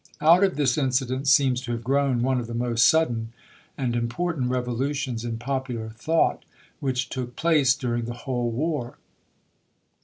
Out 0.19 0.43
of 0.43 0.55
this 0.55 0.79
incident 0.79 1.27
seems 1.27 1.61
to 1.61 1.73
have 1.73 1.83
grown 1.83 2.23
one 2.23 2.39
of 2.39 2.47
the 2.47 2.55
most 2.55 2.87
sudden 2.87 3.31
and 3.77 3.95
important 3.95 4.49
revolutions 4.49 5.23
in 5.23 5.37
popular 5.37 5.89
thought 5.91 6.43
which 6.79 7.07
took 7.09 7.35
place 7.35 7.75
during 7.75 8.05
the 8.05 8.15
whole 8.25 8.49
war. 8.49 8.97